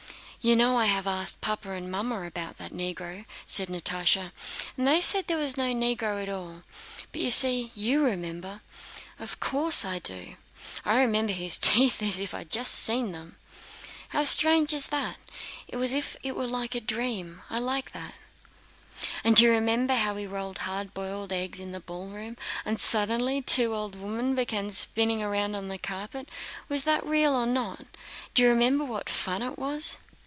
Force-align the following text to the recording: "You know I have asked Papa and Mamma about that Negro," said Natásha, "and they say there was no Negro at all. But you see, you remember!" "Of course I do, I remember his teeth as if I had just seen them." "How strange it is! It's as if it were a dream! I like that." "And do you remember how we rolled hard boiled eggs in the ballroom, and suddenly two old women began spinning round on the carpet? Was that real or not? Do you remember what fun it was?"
"You 0.43 0.55
know 0.55 0.79
I 0.79 0.85
have 0.85 1.05
asked 1.05 1.39
Papa 1.39 1.69
and 1.73 1.91
Mamma 1.91 2.23
about 2.25 2.57
that 2.57 2.73
Negro," 2.73 3.23
said 3.45 3.67
Natásha, 3.67 4.31
"and 4.75 4.87
they 4.87 4.99
say 4.99 5.21
there 5.21 5.37
was 5.37 5.55
no 5.55 5.65
Negro 5.71 6.19
at 6.19 6.29
all. 6.29 6.63
But 7.11 7.21
you 7.21 7.29
see, 7.29 7.71
you 7.75 8.03
remember!" 8.03 8.61
"Of 9.19 9.39
course 9.39 9.85
I 9.85 9.99
do, 9.99 10.37
I 10.83 10.99
remember 10.99 11.31
his 11.33 11.59
teeth 11.59 12.01
as 12.01 12.17
if 12.17 12.33
I 12.33 12.39
had 12.39 12.49
just 12.49 12.73
seen 12.73 13.11
them." 13.11 13.37
"How 14.09 14.23
strange 14.23 14.73
it 14.73 14.77
is! 14.77 14.89
It's 15.67 15.75
as 15.83 15.93
if 15.93 16.17
it 16.23 16.35
were 16.35 16.59
a 16.71 16.79
dream! 16.81 17.43
I 17.47 17.59
like 17.59 17.91
that." 17.91 18.15
"And 19.23 19.35
do 19.35 19.43
you 19.43 19.51
remember 19.51 19.93
how 19.93 20.15
we 20.15 20.25
rolled 20.25 20.57
hard 20.65 20.95
boiled 20.95 21.31
eggs 21.31 21.59
in 21.59 21.71
the 21.71 21.79
ballroom, 21.79 22.35
and 22.65 22.79
suddenly 22.79 23.43
two 23.43 23.75
old 23.75 23.93
women 23.93 24.33
began 24.33 24.71
spinning 24.71 25.21
round 25.23 25.55
on 25.55 25.67
the 25.67 25.77
carpet? 25.77 26.29
Was 26.67 26.83
that 26.85 27.05
real 27.05 27.35
or 27.35 27.45
not? 27.45 27.81
Do 28.33 28.41
you 28.41 28.49
remember 28.49 28.83
what 28.83 29.07
fun 29.07 29.43
it 29.43 29.59
was?" 29.59 29.97